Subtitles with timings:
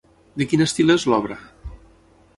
[0.41, 1.37] De quin estil és l'obra?